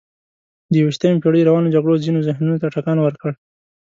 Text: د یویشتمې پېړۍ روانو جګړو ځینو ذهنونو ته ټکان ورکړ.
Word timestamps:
د 0.71 0.73
یویشتمې 0.81 1.21
پېړۍ 1.23 1.41
روانو 1.49 1.73
جګړو 1.75 2.01
ځینو 2.03 2.25
ذهنونو 2.27 2.59
ته 2.61 2.67
ټکان 2.75 2.97
ورکړ. 3.01 3.31